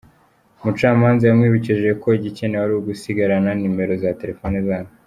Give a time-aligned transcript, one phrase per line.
[0.59, 4.91] Umucamanza yamwibukije ko igikenewe ari ugusigarana nomero za telephones zabo.